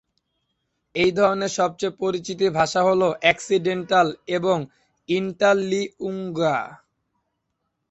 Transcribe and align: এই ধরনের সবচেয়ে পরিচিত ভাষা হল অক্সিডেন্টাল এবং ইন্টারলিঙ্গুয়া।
এই 0.95 1.11
ধরনের 1.17 1.51
সবচেয়ে 1.59 1.99
পরিচিত 2.01 2.39
ভাষা 2.57 2.81
হল 2.87 3.01
অক্সিডেন্টাল 3.31 4.07
এবং 4.37 4.57
ইন্টারলিঙ্গুয়া। 5.09 6.57